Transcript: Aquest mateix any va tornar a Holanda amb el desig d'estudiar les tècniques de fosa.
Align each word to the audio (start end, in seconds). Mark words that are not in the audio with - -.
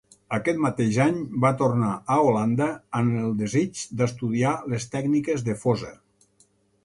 Aquest 0.35 0.61
mateix 0.61 0.95
any 1.03 1.17
va 1.43 1.49
tornar 1.59 1.89
a 2.13 2.15
Holanda 2.29 2.69
amb 3.01 3.19
el 3.25 3.37
desig 3.43 3.83
d'estudiar 3.99 4.53
les 4.75 4.87
tècniques 4.95 5.45
de 5.51 5.59
fosa. 5.67 5.93